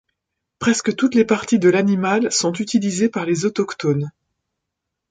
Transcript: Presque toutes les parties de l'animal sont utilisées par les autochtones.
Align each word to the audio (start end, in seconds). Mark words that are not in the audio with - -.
Presque 0.57 0.95
toutes 0.95 1.13
les 1.13 1.25
parties 1.25 1.59
de 1.59 1.69
l'animal 1.69 2.31
sont 2.31 2.53
utilisées 2.53 3.07
par 3.07 3.23
les 3.27 3.45
autochtones. 3.45 4.09